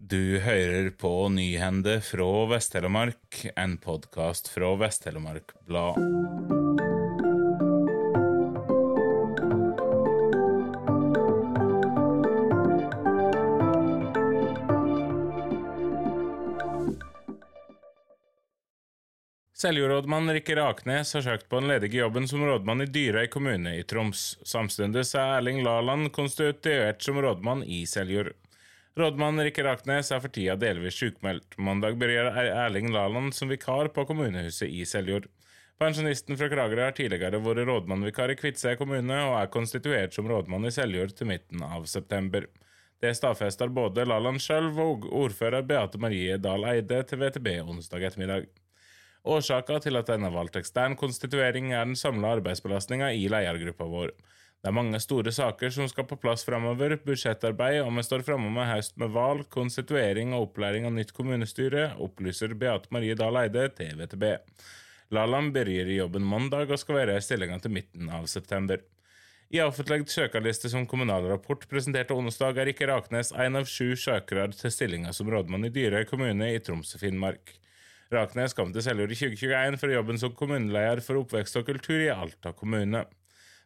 [0.00, 5.98] Du hører på Nyhende fra Vest-Telemark, en podkast fra Vest-Telemark Blad.
[19.58, 23.82] Seljordrådmann Rikke Raknes har søkt på den ledige jobben som rådmann i Dyrøy kommune i
[23.82, 24.36] Troms.
[24.46, 28.36] Samtidig er Erling Laland konstituert som rådmann i Seljord.
[28.98, 31.54] Rådmann Rikke Raknes er for tida delvis sykmeldt.
[31.62, 32.34] Mandag begynner
[32.64, 35.28] Erling Laland som vikar på kommunehuset i Seljord.
[35.78, 40.66] Pensjonisten fra Kragerø har tidligere vært rådmannvikar i Kviteseid kommune, og er konstituert som rådmann
[40.66, 42.48] i Seljord til midten av september.
[42.98, 48.50] Det stadfester både Laland sjøl og ordfører Beate Marie Dahl Eide til VTB onsdag ettermiddag.
[49.22, 54.16] Årsaka til at en har valgt ekstern konstituering, er den samla arbeidsbelastninga i ledergruppa vår.
[54.58, 58.50] Det er mange store saker som skal på plass framover, budsjettarbeid, og vi står framme
[58.50, 63.68] med høst med valg, konstituering og opplæring av nytt kommunestyre, opplyser Beate Marie Dahl Eide
[63.78, 64.24] til VTB.
[65.14, 68.82] Lalam begynner i jobben mandag og skal være i stillinga til midten av september.
[69.48, 74.50] I offentlig søkerliste som Kommunal Rapport presenterte onsdag, er ikke Raknes en av sju søkere
[74.52, 77.54] til stillinga som rådmann i Dyrøy kommune i Troms og Finnmark.
[78.12, 82.10] Raknes kom til Seljord i 2021 for jobben som kommuneleder for oppvekst og kultur i
[82.12, 83.06] Alta kommune.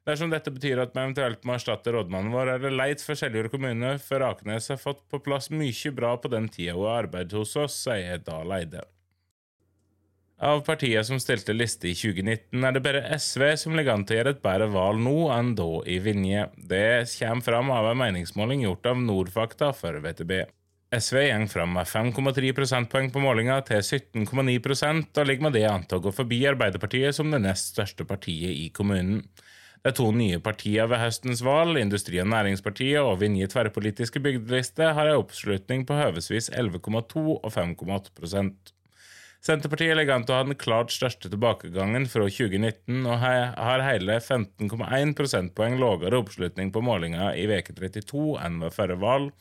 [0.03, 3.53] Dersom dette betyr at vi eventuelt må erstatte rådmannen vår, er det leit for Seljord
[3.53, 7.37] kommune, for Akenes har fått på plass mye bra på den tida hun har arbeidet
[7.39, 8.83] hos oss, sier Dahl Eide.
[10.43, 14.17] Av partiene som stilte liste i 2019, er det bare SV som ligger an til
[14.17, 16.49] å gjøre et bedre valg nå enn da i Vinje.
[16.57, 16.83] Det
[17.21, 20.35] kommer fram av en meningsmåling gjort av Nordfakta for VTB.
[20.93, 24.59] SV går fram med 5,3 prosentpoeng på målinga til 17,9
[25.23, 28.51] og ligger med det an til å gå forbi Arbeiderpartiet som det nest største partiet
[28.51, 29.23] i kommunen.
[29.83, 35.11] De to nye partier ved høstens valg, Industri- og Næringspartiet og Vinje tverrpolitiske bygdeliste, har
[35.11, 38.53] en oppslutning på høvesvis 11,2 og 5,8
[39.43, 44.21] Senterpartiet ligger an til å ha den klart største tilbakegangen fra 2019, og har hele
[44.23, 49.33] 15,1 prosentpoeng lavere oppslutning på målinga i veke 32 enn ved forrige valg,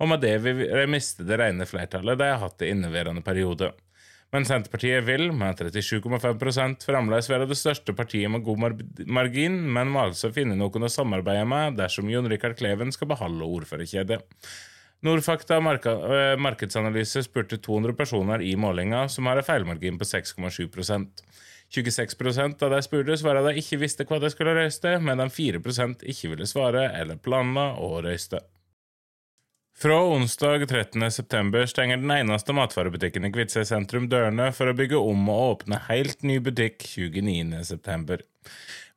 [0.00, 3.74] og med det vil de miste det rene flertallet de har hatt i inneværende periode.
[4.34, 10.08] Men Senterpartiet vil, med 37,5 fremdeles være det største partiet med god margin, men må
[10.08, 14.18] altså finne noen å samarbeide med dersom Jon Rikard Kleven skal beholde ordførerkjedet.
[15.06, 21.24] Nordfakta eh, markedsanalyse spurte 200 personer i målinga, som har en feilmargin på 6,7%
[21.74, 26.34] 26% av de spurte svarer de ikke visste hva de skulle røyste, medan 4% ikke
[26.34, 28.42] ville svare eller planla å røyste.
[29.74, 35.26] Fra onsdag 13.9 stenger den eneste matvarebutikken i Kviteseid sentrum dørene for å bygge om
[35.32, 38.20] og åpne helt ny butikk 29.9.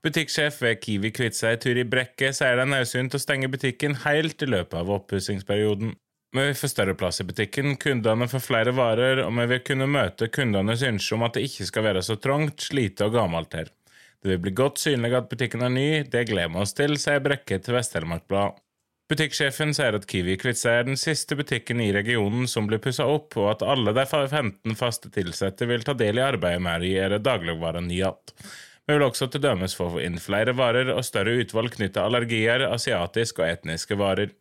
[0.05, 4.49] Butikksjef ved Kiwi Kviteseid, Turi Brekke, sier det er nødsynt å stenge butikken helt i
[4.53, 5.95] løpet av oppussingsperioden.
[6.37, 9.89] Vi vil få større plass i butikken, kundene får flere varer, og vi vil kunne
[9.89, 13.73] møte kundenes ønske om at det ikke skal være så trangt, slite og gammelt her.
[14.21, 17.23] Det vil bli godt synlig at butikken er ny, det gleder vi oss til, sier
[17.25, 18.61] Brekke til Vest-Telemark Blad.
[19.07, 23.37] Butikksjefen sier at Kiwi Kviteseid er den siste butikken i regionen som blir pussa opp,
[23.39, 27.21] og at alle de 15 faste ansatte vil ta del i arbeidet med å gjøre
[27.23, 28.49] dagligvarene nye igjen.
[28.87, 33.43] Vi vil også til dømes få inn flere varer og større utvalg knyttet allergier, asiatiske
[33.43, 34.35] og etniske varer.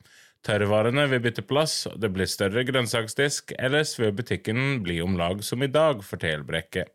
[0.47, 5.43] Tørrvarene vil bytte plass, og det blir større grønnsaksdisk, ellers vil butikken bli om lag
[5.47, 6.87] som i dag, forteller Brekke.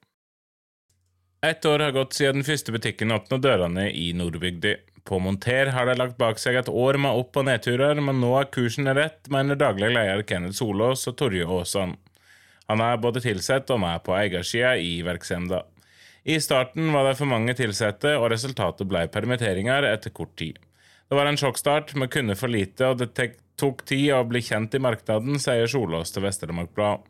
[1.44, 4.76] Ett år har gått siden den første butikken åpna dørene i Nordbygda.
[5.04, 8.32] På Monter har de lagt bak seg et år med opp- og nedturer, men nå
[8.40, 11.98] er kursen rett, mener daglig leder Kenneth Solås og Torje Aasan.
[12.70, 15.68] Han er både tilsatt og med på eiersida i virksomheten.
[16.24, 20.60] I starten var det for mange ansatte, og resultatet ble permitteringer etter kort tid.
[21.10, 24.78] Det var en sjokkstart, vi kunne for lite, og det tok tid å bli kjent
[24.78, 27.02] i markedet, sier Solås til Vest-Telemark Blad.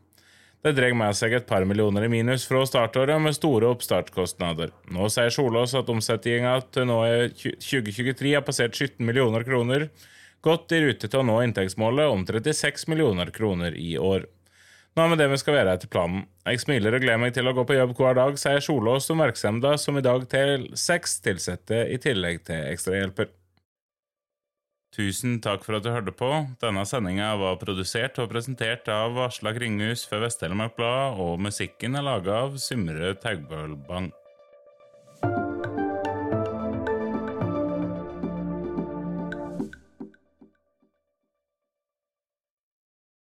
[0.61, 4.69] Det drar med seg et par millioner i minus fra startåret, med store oppstartskostnader.
[4.93, 9.87] Nå sier Solås at omsetninga til nå i 2023 har passert 17 millioner kroner,
[10.45, 14.29] godt i rute til å nå inntektsmålet om 36 millioner kroner i år.
[14.93, 16.27] Nå er vi det vi skal være etter planen.
[16.45, 19.23] Jeg smiler og gleder meg til å gå på jobb hver dag, sier Solås som
[19.23, 23.33] virksomheten som i dag til seks ansatte i tillegg til ekstrahjelper.
[24.91, 26.29] Tusen takk for at du hørte på.
[26.59, 32.03] Denne sendinga var produsert og presentert av Aslak Kringhus for Vest-Telemark Blad, og musikken er
[32.03, 34.11] laga av Symre Taugbølbang.